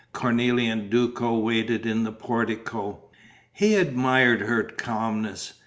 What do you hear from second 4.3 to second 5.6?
her calmness.